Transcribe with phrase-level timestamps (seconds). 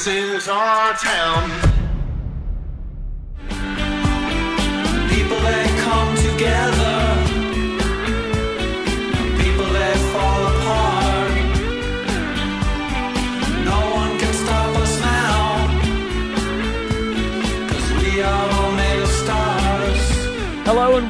[0.00, 1.79] This is our town.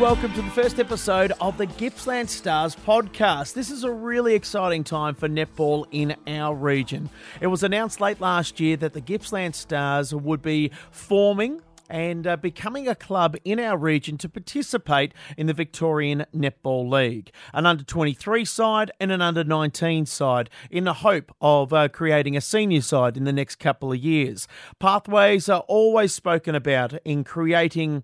[0.00, 3.52] Welcome to the first episode of the Gippsland Stars podcast.
[3.52, 7.10] This is a really exciting time for netball in our region.
[7.42, 11.60] It was announced late last year that the Gippsland Stars would be forming
[11.90, 17.30] and uh, becoming a club in our region to participate in the Victorian Netball League.
[17.52, 22.38] An under 23 side and an under 19 side, in the hope of uh, creating
[22.38, 24.48] a senior side in the next couple of years.
[24.78, 28.02] Pathways are always spoken about in creating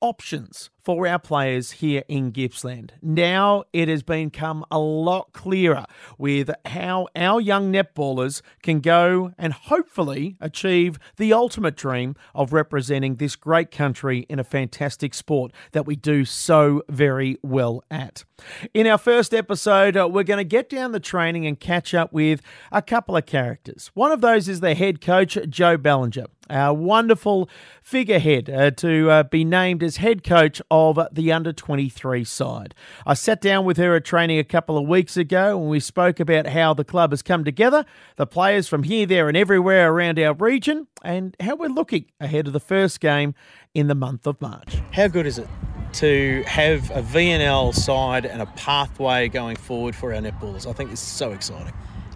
[0.00, 2.92] options for our players here in Gippsland.
[3.02, 5.86] Now it has become a lot clearer
[6.18, 13.16] with how our young netballers can go and hopefully achieve the ultimate dream of representing
[13.16, 18.24] this great country in a fantastic sport that we do so very well at.
[18.72, 22.12] In our first episode, uh, we're going to get down the training and catch up
[22.12, 22.40] with
[22.72, 23.90] a couple of characters.
[23.94, 27.48] One of those is the head coach, Jo Ballinger, our wonderful
[27.82, 32.74] figurehead uh, to uh, be named as head coach of the under 23 side.
[33.06, 36.20] I sat down with her at training a couple of weeks ago and we spoke
[36.20, 37.84] about how the club has come together,
[38.16, 42.46] the players from here, there, and everywhere around our region, and how we're looking ahead
[42.46, 43.34] of the first game
[43.74, 44.76] in the month of March.
[44.92, 45.48] How good is it
[45.94, 50.68] to have a VNL side and a pathway going forward for our netballers?
[50.68, 51.72] I think it's so exciting.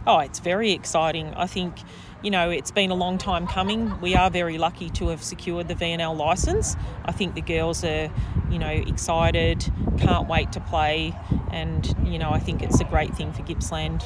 [0.07, 1.33] Oh, it's very exciting.
[1.35, 1.79] I think,
[2.25, 4.01] you know, it's been a long time coming.
[4.01, 6.75] We are very lucky to have secured the VNL license.
[7.05, 8.11] I think the girls are,
[8.51, 11.15] you know, excited, can't wait to play,
[11.53, 14.03] and, you know, I think it's a great thing for Gippsland.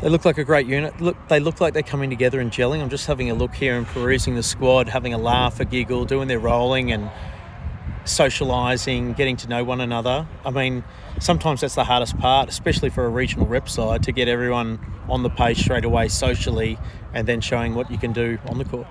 [0.00, 1.00] They look like a great unit.
[1.00, 2.80] Look, they look like they're coming together and gelling.
[2.80, 6.04] I'm just having a look here and perusing the squad, having a laugh, a giggle,
[6.04, 7.10] doing their rolling and
[8.04, 10.28] socialising, getting to know one another.
[10.44, 10.84] I mean,
[11.18, 14.78] sometimes that's the hardest part, especially for a regional rep side, to get everyone
[15.08, 16.78] on the page straight away socially
[17.14, 18.86] and then showing what you can do on the court.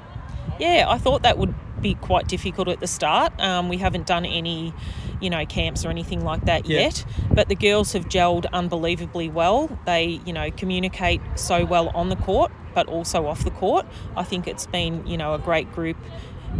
[0.59, 3.33] Yeah, I thought that would be quite difficult at the start.
[3.41, 4.73] Um, we haven't done any,
[5.19, 6.81] you know, camps or anything like that Yeah.
[6.81, 7.05] yet.
[7.31, 9.69] But the girls have gelled unbelievably well.
[9.85, 13.85] They, you know, communicate so well on the court, but also off the court.
[14.15, 15.97] I think it's been, you know, a great group.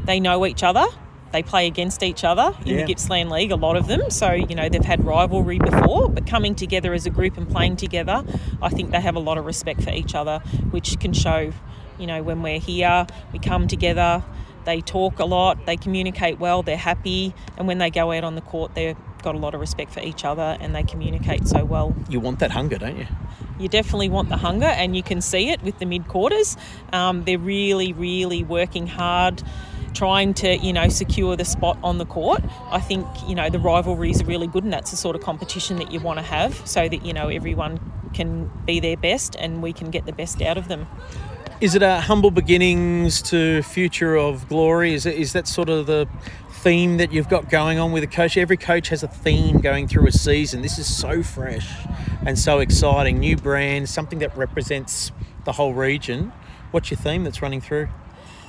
[0.06, 0.86] They know each other.
[1.34, 2.82] They play against each other in Yeah.
[2.82, 4.12] the Gippsland League, a lot of them.
[4.12, 7.76] So, you know, they've had rivalry before, but coming together as a group and playing
[7.78, 8.24] together,
[8.62, 10.40] I think they have a lot of respect for each other,
[10.70, 11.52] which can show,
[11.98, 14.24] you know, when we're here, we come together,
[14.66, 18.36] they talk a lot, they communicate well, they're happy, and when they go out on
[18.36, 21.66] the court, they've got a lot of respect for each other and they communicate so
[21.66, 21.96] well.
[22.10, 23.08] You want that hunger, don't you?
[23.60, 26.58] You definitely want the hunger, and you can see it with the mid courters.
[26.92, 29.42] Um, they're really, really working hard.
[29.94, 32.44] Trying to, you know, secure the spot on the court.
[32.72, 35.78] I think, you know, the rivalries are really good, and that's the sort of competition
[35.78, 37.80] that you want to have so that, you know, everyone
[38.14, 40.88] can be their best and we can get the best out of them.
[41.62, 44.94] Is it a humble beginnings to future of glory?
[44.94, 46.08] Is, it, is that sort of the
[46.50, 48.36] theme that you've got going on with a coach?
[48.36, 50.62] Every coach has a theme going through a season.
[50.62, 51.72] This is so fresh
[52.26, 53.20] and so exciting.
[53.20, 55.12] New brand, something that represents
[55.46, 56.34] the whole region.
[56.72, 57.88] What's your theme that's running through?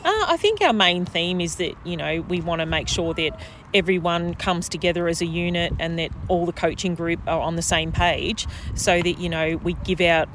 [0.04, 3.14] Uh, I think our main theme is that you know we want to make sure
[3.14, 3.40] that
[3.72, 7.62] everyone comes together as a unit and that all the coaching group are on the
[7.62, 10.28] same page, so that you know we give out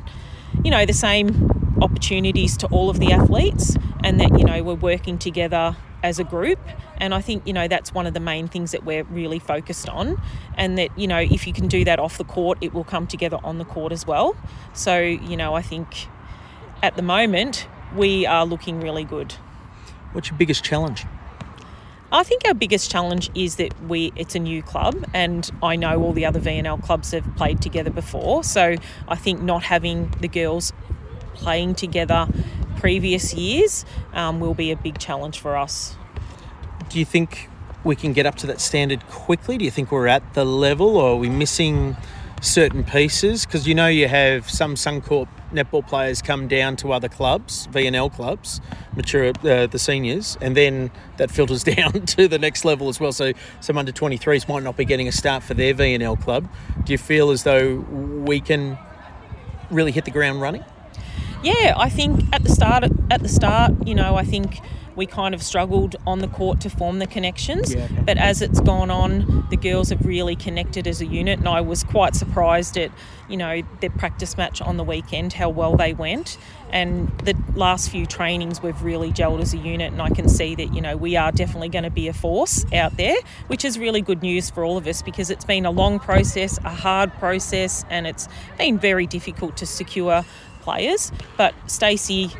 [0.63, 1.51] you know the same
[1.83, 6.23] opportunities to all of the athletes, and that you know we're working together as a
[6.23, 6.59] group.
[6.97, 9.87] And I think you know that's one of the main things that we're really focused
[9.87, 10.19] on,
[10.57, 13.05] and that you know if you can do that off the court, it will come
[13.05, 14.35] together on the court as well.
[14.73, 16.07] So you know I think
[16.81, 19.35] at the moment we are looking really good.
[20.13, 21.05] What's your biggest challenge?
[22.11, 26.01] I think our biggest challenge is that we it's a new club and I know
[26.01, 28.43] all the other VNL clubs have played together before.
[28.43, 28.75] So
[29.07, 30.73] I think not having the girls
[31.35, 32.27] playing together
[32.77, 35.95] previous years um, will be a big challenge for us.
[36.89, 37.47] Do you think
[37.83, 39.59] we can get up to that standard quickly?
[39.59, 41.95] Do you think we're at the level or are we missing
[42.41, 43.45] certain pieces?
[43.45, 48.13] Because you know you have some Suncorp netball players come down to other clubs, VNL
[48.13, 48.61] clubs,
[48.95, 53.11] mature uh, the seniors, and then that filters down to the next level as well.
[53.11, 56.47] So some under 23s might not be getting a start for their VNL club.
[56.83, 58.77] Do you feel as though we can
[59.69, 60.63] really hit the ground running?
[61.41, 64.59] Yeah, I think at the start, at the start, you know, I think
[64.99, 67.73] we kind of struggled on the court to form the connections.
[67.73, 68.03] Yeah, okay.
[68.05, 71.61] But as it's gone on, the girls have really connected as a unit, and I
[71.61, 72.91] was quite surprised at,
[73.29, 76.37] you know, their practice match on the weekend, how well they went.
[76.69, 80.53] And the last few trainings, we've really gelled as a unit, and I can see
[80.55, 83.15] that, you know, we are definitely going to be a force out there,
[83.47, 86.59] which is really good news for all of us because it's been a long process,
[86.65, 90.25] a hard process, and it's been very difficult to secure
[90.61, 91.13] players.
[91.37, 92.31] But Stacey,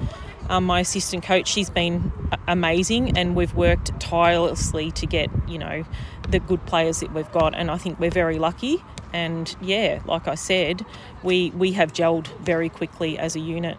[0.50, 2.12] um, my assistant coach, she's been
[2.48, 5.86] amazing, and we've worked tirelessly to get you know
[6.30, 8.84] the good players that we've got, and I think we're very lucky.
[9.14, 10.86] And yeah, like I said,
[11.24, 13.78] we we have gelled very quickly as a unit.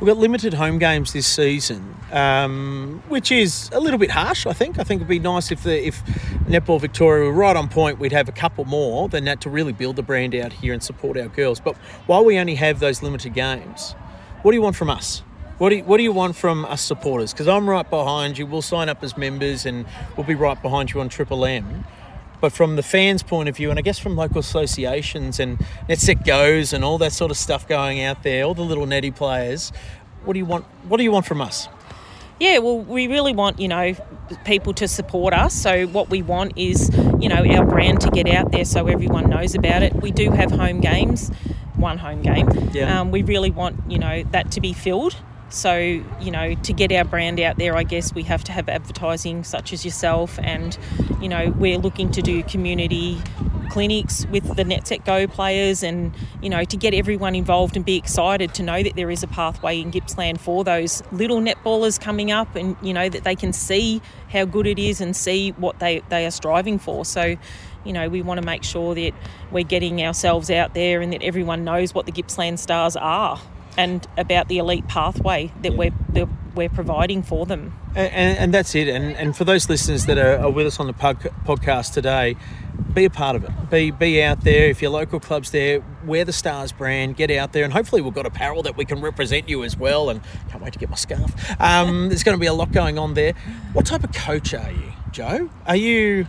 [0.00, 4.46] We've got limited home games this season, um, which is a little bit harsh.
[4.46, 4.78] I think.
[4.78, 6.02] I think it'd be nice if the if
[6.46, 7.98] Netball Victoria were right on point.
[7.98, 10.82] We'd have a couple more than that to really build the brand out here and
[10.82, 11.60] support our girls.
[11.60, 11.76] But
[12.06, 13.94] while we only have those limited games,
[14.42, 15.22] what do you want from us?
[15.62, 17.32] What do you, what do you want from us supporters?
[17.32, 18.46] Because I'm right behind you.
[18.46, 19.86] We'll sign up as members and
[20.16, 21.84] we'll be right behind you on Triple M.
[22.40, 26.26] But from the fans' point of view, and I guess from local associations and NetSet
[26.26, 29.70] Gos and all that sort of stuff going out there, all the little netty players,
[30.24, 30.64] what do you want?
[30.88, 31.68] What do you want from us?
[32.40, 33.94] Yeah, well, we really want, you know,
[34.44, 35.54] people to support us.
[35.54, 39.30] So, what we want is, you know, our brand to get out there so everyone
[39.30, 39.94] knows about it.
[39.94, 41.28] We do have home games,
[41.76, 42.48] one home game.
[42.72, 42.98] Yeah.
[43.02, 45.14] Um, we really want, you know, that to be filled.
[45.52, 48.70] So, you know, to get our brand out there, I guess we have to have
[48.70, 50.38] advertising such as yourself.
[50.42, 50.76] And,
[51.20, 53.20] you know, we're looking to do community
[53.70, 57.96] clinics with the NetSet Go players and, you know, to get everyone involved and be
[57.96, 62.30] excited to know that there is a pathway in Gippsland for those little netballers coming
[62.30, 64.00] up and, you know, that they can see
[64.30, 67.04] how good it is and see what they, they are striving for.
[67.04, 67.36] So,
[67.84, 69.12] you know, we want to make sure that
[69.50, 73.38] we're getting ourselves out there and that everyone knows what the Gippsland Stars are
[73.76, 77.74] and about the elite pathway that we're that we're providing for them.
[77.94, 78.88] And, and, and that's it.
[78.88, 82.36] And, and for those listeners that are, are with us on the pod, podcast today,
[82.92, 83.50] be a part of it.
[83.70, 84.68] Be be out there.
[84.68, 87.16] If your local club's there, wear the Stars brand.
[87.16, 90.10] Get out there, and hopefully we've got apparel that we can represent you as well.
[90.10, 90.20] And
[90.50, 91.32] can't wait to get my scarf.
[91.60, 93.32] Um, there's going to be a lot going on there.
[93.72, 95.50] What type of coach are you, Jo?
[95.66, 96.26] Are you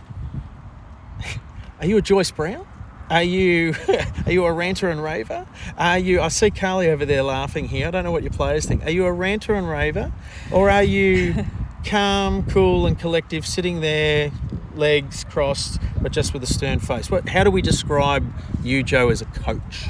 [1.80, 2.66] are you a Joyce Brown?
[3.10, 3.74] Are you
[4.26, 5.46] are you a ranter and raver?
[5.76, 6.20] Are you?
[6.20, 7.88] I see Carly over there laughing here.
[7.88, 8.84] I don't know what your players think.
[8.84, 10.12] Are you a ranter and raver,
[10.50, 11.44] or are you
[11.84, 14.32] calm, cool, and collective, sitting there,
[14.74, 17.10] legs crossed, but just with a stern face?
[17.10, 17.28] What?
[17.28, 18.24] How do we describe
[18.62, 19.86] you, Jo, as a coach?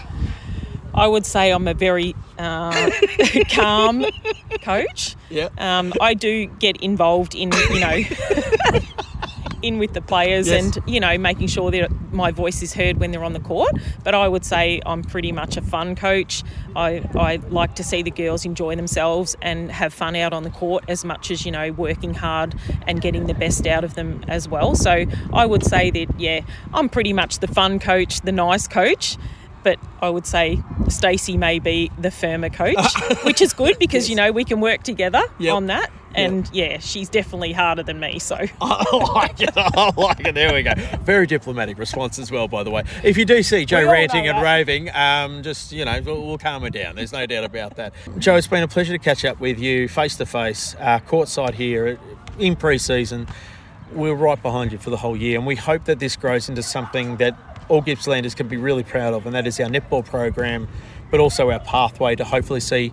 [0.94, 2.90] I would say I'm a very uh,
[3.50, 4.04] calm
[4.62, 5.16] coach.
[5.28, 5.48] Yeah.
[5.58, 8.00] Um, I do get involved in, you know,
[9.66, 10.76] in with the players Yes.
[10.76, 13.72] and, you know, making sure that my voice is heard when they're on the court.
[14.04, 16.42] But I would say I'm pretty much a fun coach.
[16.76, 20.50] I, I like to see the girls enjoy themselves and have fun out on the
[20.50, 22.54] court as much as, you know, working hard
[22.86, 24.74] and getting the best out of them as well.
[24.74, 26.40] So I would say that, yeah,
[26.72, 29.16] I'm pretty much the fun coach, the nice coach.
[29.62, 32.76] But I would say Stacey may be the firmer coach,
[33.24, 35.54] which is good because you know we can work together Yep.
[35.54, 35.90] on that.
[36.14, 38.18] And yeah, she's definitely harder than me.
[38.18, 39.52] So I like it.
[39.56, 40.34] I like it.
[40.34, 40.74] There we go.
[41.02, 42.84] Very diplomatic response as well, by the way.
[43.02, 44.42] If you do see Jo ranting and that.
[44.42, 46.96] raving, um, just you know, we'll, we'll calm her down.
[46.96, 47.92] There's no doubt about that.
[48.18, 51.54] Jo, it's been a pleasure to catch up with you face to face, uh, courtside
[51.54, 51.98] here
[52.38, 53.26] in pre-season.
[53.92, 56.62] We're right behind you for the whole year, and we hope that this grows into
[56.62, 57.36] something that
[57.68, 60.68] all Gippslanders can be really proud of, and that is our netball program,
[61.10, 62.92] but also our pathway to hopefully see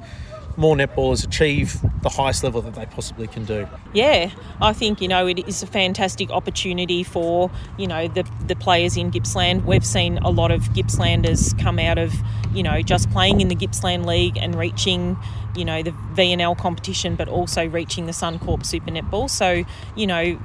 [0.61, 3.67] more netballers achieve the highest level that they possibly can do.
[3.93, 4.29] yeah,
[4.61, 8.95] I think you know it is a fantastic opportunity for you know the the players
[8.95, 9.65] in Gippsland.
[9.65, 12.13] We've seen a lot of Gippslanders come out of
[12.53, 15.17] you know just playing in the Gippsland League and reaching
[15.55, 19.29] you know the VNL competition, but also reaching the Suncorp Super Netball.
[19.29, 19.65] So
[19.95, 20.39] you know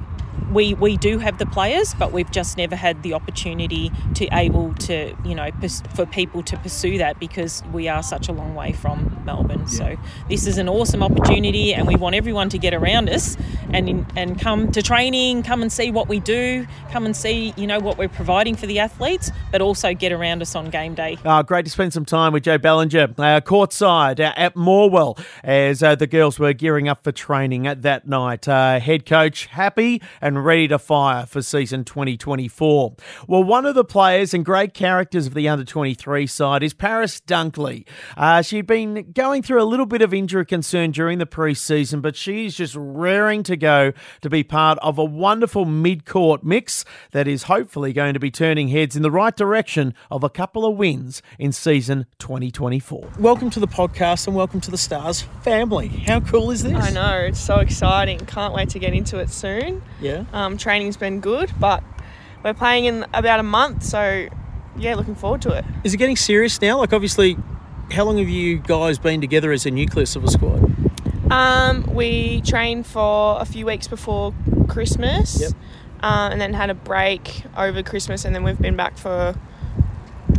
[0.51, 4.73] we we do have the players, but we've just never had the opportunity to able
[4.75, 8.55] to you know pers- for people to pursue that because we are such a long
[8.55, 9.67] way from Melbourne.
[9.67, 9.97] So
[10.29, 13.37] this is an awesome opportunity, and we want everyone to get around us
[13.71, 17.53] and in, and come to training, come and see what we do, come and see
[17.57, 20.95] you know what we're providing for the athletes, but also get around us on game
[20.95, 21.17] day.
[21.25, 25.83] Oh, great to spend some time with Jo Ballinger, uh, courtside uh, at Morwell as
[25.83, 28.47] uh, the girls were gearing up for training at that night.
[28.47, 32.95] Uh, head coach happy and ready to fire for season 2024.
[33.27, 37.21] Well, one of the players and great characters of the under 23 side is Paris
[37.21, 37.87] Dunkley.
[38.17, 42.17] Uh, she'd been going through a little bit of injury concern during the preseason, but
[42.17, 47.25] she's just raring to go to be part of a wonderful mid court mix that
[47.25, 50.75] is hopefully going to be turning heads in the right direction of a couple of
[50.75, 53.11] wins in season 2024.
[53.17, 55.87] Welcome to the podcast and welcome to the Stars family.
[55.87, 56.75] How cool is this?
[56.75, 58.19] I know, it's so exciting.
[58.25, 59.81] Can't wait to get into it soon.
[60.01, 60.16] Yeah.
[60.33, 61.83] Um, training's been good, but
[62.43, 64.27] we're playing in about a month, so
[64.77, 65.65] yeah, looking forward to it.
[65.83, 66.77] Is it getting serious now?
[66.77, 67.37] Like, obviously,
[67.91, 70.63] how long have you guys been together as a nucleus of a squad?
[71.31, 74.33] Um, we trained for a few weeks before
[74.69, 75.51] Christmas, Yep.
[76.03, 79.35] uh, and then had a break over Christmas, and then we've been back for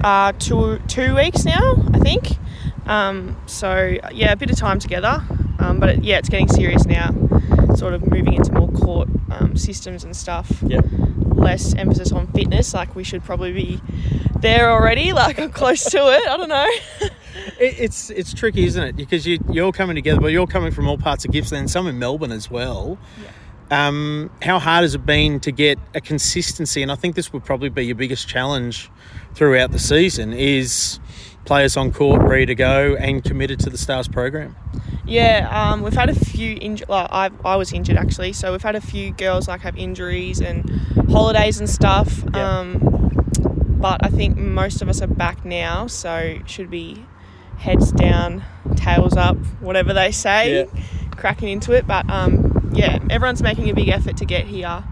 [0.02, 2.38] uh, two two weeks now, I think.
[2.86, 5.22] Um, so yeah, a bit of time together,
[5.58, 7.12] um, but it, yeah, it's getting serious now.
[7.76, 9.08] Sort of moving into more court
[9.38, 10.50] um, systems and stuff.
[10.66, 10.84] Yep.
[11.26, 12.74] less emphasis on fitness.
[12.74, 13.80] Like we should probably be
[14.40, 15.12] there already.
[15.18, 16.28] Like I'm close to it.
[16.28, 16.70] I don't know.
[17.60, 18.96] It, it's it's tricky, isn't it?
[18.96, 21.98] Because you, you're coming together, but you're coming from all parts of Gippsland, some in
[21.98, 22.98] Melbourne as well.
[23.70, 26.82] Um, how hard has it been to get a consistency?
[26.82, 28.90] And I think this would probably be your biggest challenge
[29.34, 31.00] throughout the season is
[31.44, 34.56] players on court ready to go and committed to the Stars program.
[35.08, 36.88] Yeah, um, we've had a few injured.
[36.88, 40.40] Like I, I was injured actually, so we've had a few girls like have injuries
[40.40, 40.68] and
[41.10, 42.22] holidays and stuff.
[42.34, 42.58] Yeah.
[42.60, 42.78] Um,
[43.80, 47.06] but I think most of us are back now, so should be
[47.58, 48.44] heads down,
[48.76, 50.82] tails up, whatever they say, Yeah.
[51.12, 51.86] cracking into it.
[51.86, 54.84] But um, yeah, everyone's making a big effort to get here.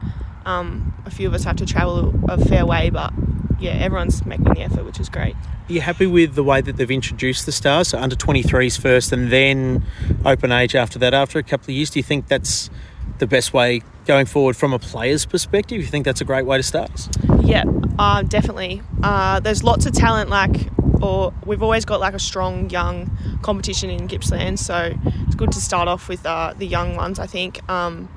[0.47, 3.13] Um, a few of us have to travel a fair way, but
[3.59, 5.35] yeah, everyone's making the effort, which is great.
[5.35, 7.89] Are you happy with the way that they've introduced the Stars?
[7.89, 9.85] So under 23s first and then
[10.25, 11.91] open age after that, after a couple of years?
[11.91, 12.71] Do you think that's
[13.19, 15.81] the best way going forward from a player's perspective?
[15.81, 17.09] You think that's a great way to start?
[17.43, 17.65] Yeah,
[17.99, 18.83] uh, definitely.
[19.03, 20.69] Uh, there's lots of talent, like,
[21.03, 23.11] or we've always got like a strong young
[23.43, 24.95] competition in Gippsland, so
[25.27, 28.09] it's good to start off with uh, the young ones, I think, um,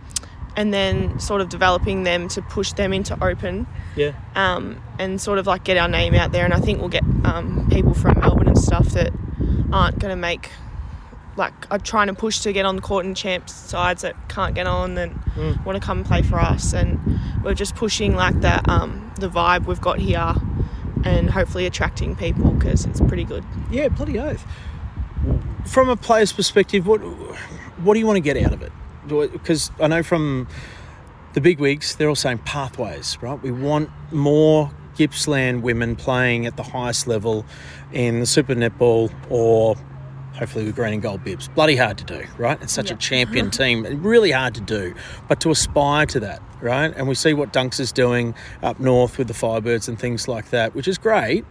[0.59, 4.11] and then sort of developing them to push them into open Yeah.
[4.35, 6.43] um, and sort of like get our name out there.
[6.43, 9.11] And I think we'll get um, people from Melbourne and stuff that
[9.71, 10.49] aren't going to make
[11.37, 14.53] like are trying to push to get on the court and champs sides that can't
[14.53, 15.13] get on and
[15.65, 16.73] want to come and play for us.
[16.73, 16.99] And
[17.43, 20.35] we're just pushing like that um, the vibe we've got here
[21.05, 23.45] and hopefully attracting people because it's pretty good.
[23.71, 24.45] Yeah, bloody oath.
[25.65, 26.97] From a player's perspective, what
[27.79, 28.73] what do you want to get out of it?
[29.07, 30.47] Because I know from
[31.33, 33.41] the big wigs, they're all saying pathways, right?
[33.41, 37.45] We want more Gippsland women playing at the highest level
[37.91, 39.75] in the Super Netball or
[40.33, 41.47] hopefully with green and gold bibs.
[41.49, 42.61] Bloody hard to do, right?
[42.61, 44.95] It's such a champion team, really hard to do.
[45.27, 46.93] But to aspire to that, right?
[46.95, 50.49] And we see what Dunks is doing up north with the Firebirds and things like
[50.49, 51.45] that, which is great.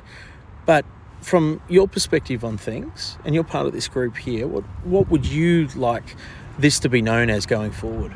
[0.66, 0.84] But
[1.20, 5.26] from your perspective on things, and you're part of this group here, what what would
[5.26, 6.16] you like
[6.58, 8.12] this to be known as going forward?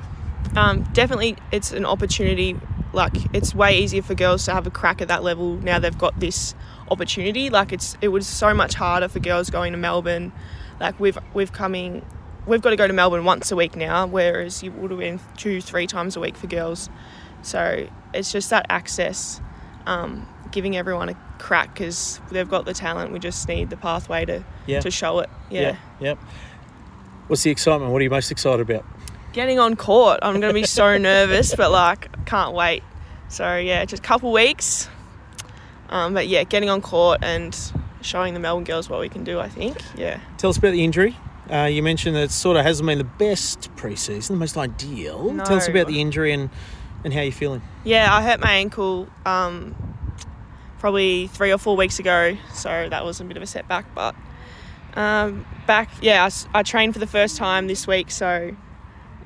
[0.57, 2.59] um, definitely it's an opportunity
[2.93, 5.97] like it's way easier for girls to have a crack at that level now they've
[5.97, 6.55] got this
[6.91, 10.31] opportunity like it's it was so much harder for girls going to melbourne
[10.79, 12.05] like we've we've coming
[12.47, 15.19] we've got to go to melbourne once a week now whereas you would have been
[15.39, 16.91] two three times a week for girls
[17.41, 19.41] so it's just that access
[19.87, 24.25] um, giving everyone a crack because they've got the talent we just need the pathway
[24.27, 24.81] to Yeah.
[24.81, 25.77] to show it yeah.
[26.01, 26.19] Yep.
[27.33, 27.91] What's the excitement?
[27.93, 28.85] What are you most excited about?
[29.33, 30.19] getting on court.
[30.21, 32.83] I'm going to be so nervous, but like, can't wait.
[33.29, 34.87] So, yeah, just a couple weeks.
[35.89, 37.59] Um, but yeah, getting on court and
[38.03, 39.79] showing the Melbourne girls what we can do, I think.
[39.97, 40.21] Yeah.
[40.37, 41.17] Tell us about the injury.
[41.51, 45.35] Uh, you mentioned that it sort of hasn't been the best pre-season, the most ideal.
[45.47, 46.51] Tell us about the injury and,
[47.03, 47.63] and how you're feeling.
[47.83, 49.75] Yeah, I hurt my ankle um,
[50.81, 52.37] probably three or four weeks ago.
[52.53, 53.87] So that was a bit of a setback.
[53.95, 54.15] But
[54.95, 58.11] um, back, yeah, I trained for the first time this week.
[58.11, 58.55] So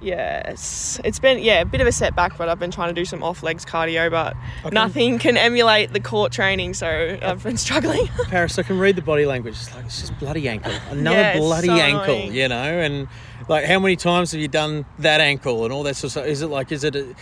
[0.01, 3.05] yeah, it's, been, yeah, a bit of a setback, but I've been trying to do
[3.07, 6.75] some off legs cardio, but can- nothing can emulate the court training.
[6.75, 8.07] So I've been struggling.
[8.29, 9.55] Paris, I can read the body language.
[9.55, 12.35] It's like it's just bloody ankle, another Yeah, bloody so ankle, annoying.
[12.35, 12.57] you know.
[12.57, 13.09] And
[13.49, 16.27] like, how many times have you done that ankle and all that sort of stuff?
[16.27, 17.15] Is it like, is it a,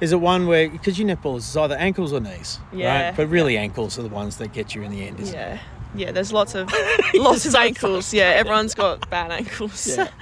[0.00, 3.08] is it one where because you netballers, is either ankles or knees, Yeah.
[3.08, 3.16] right?
[3.16, 5.60] But really, ankles are the ones that get you in the end, isn't it?
[5.94, 6.06] Yeah.
[6.06, 6.72] Yeah, there's lots of
[7.14, 8.12] lots of ankles.
[8.14, 9.96] Yeah, everyone's got bad ankles.
[9.96, 10.08] Yeah.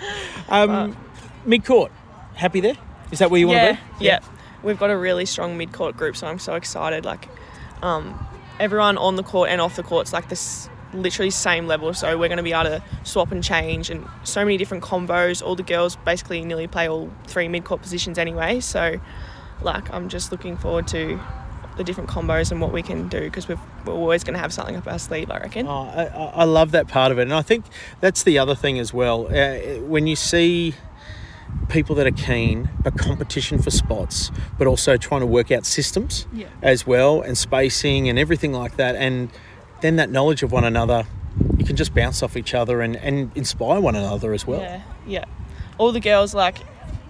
[0.49, 0.97] Um,
[1.45, 1.93] mid court,
[2.35, 2.77] happy there?
[3.13, 4.05] Is that where you want yeah, to be?
[4.05, 4.19] yeah.
[4.65, 7.05] We've got a really strong mid court group, so I'm so excited.
[7.05, 7.29] Like,
[7.83, 8.27] um,
[8.59, 12.29] everyone on the court and off the court's like this literally same level, so we're
[12.29, 15.41] going to be able to swap and change and so many different combos.
[15.41, 19.01] All the girls basically nearly play all three mid court positions anyway, so
[19.63, 21.21] like I'm just looking forward to
[21.81, 23.57] the different combos and what we can do because we're
[23.87, 25.31] always going to have something up our sleeve.
[25.31, 25.67] I reckon.
[25.67, 27.65] Oh, I, I love that part of it, and I think
[28.01, 29.27] that's the other thing as well.
[29.35, 30.75] Uh, when you see
[31.71, 36.27] people that are keen, but competition for spots, but also trying to work out systems
[36.35, 36.49] Yeah.
[36.61, 39.31] as well, and spacing and everything like that, and
[39.81, 41.07] then that knowledge of one another,
[41.57, 44.61] you can just bounce off each other and, and inspire one another as well.
[44.61, 45.25] Yeah, yeah.
[45.79, 46.59] All the girls like,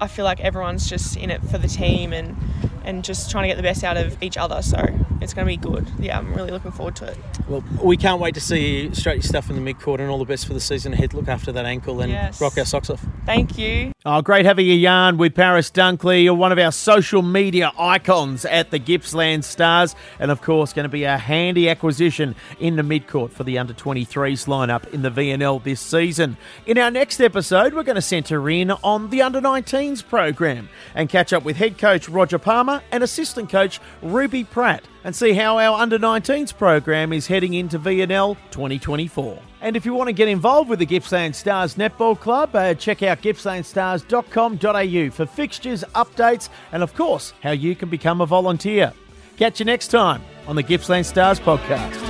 [0.01, 2.37] I feel like everyone's just in it for the team and
[2.85, 4.63] and just trying to get the best out of each other.
[4.63, 4.79] So
[5.21, 5.91] it's going to be good.
[5.99, 7.19] Yeah, I'm really looking forward to it.
[7.49, 10.11] Well, we can't wait to see you straight your stuff in the mid court, and
[10.11, 11.15] all the best for the season ahead.
[11.15, 12.41] Look after that ankle and Yes.
[12.41, 13.05] rock our socks off.
[13.27, 13.93] Thank you.
[14.05, 18.45] Oh, great having a yarn with Paris Dunkley, You're one of our social media icons
[18.45, 22.83] at the Gippsland Stars, and of course, going to be a handy acquisition in the
[22.83, 26.37] midcourt for the under 23s lineup in the VNL this season.
[26.67, 31.09] In our next episode, we're going to centre in on the under 19s program and
[31.09, 35.59] catch up with head coach Roger Palmer and assistant coach Ruby Pratt and see how
[35.59, 39.39] our under 19s program is heading into VNL 2024.
[39.63, 43.03] And if you want to get involved with the Gippsland Stars Netball Club, uh, check
[43.03, 48.93] out gippslandstars.com.au for fixtures, updates, and of course, how you can become a volunteer.
[49.37, 52.10] Catch you next time on the Gippsland Stars podcast.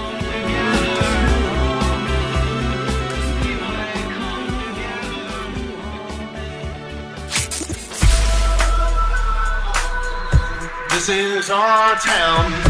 [11.01, 12.70] This is our town.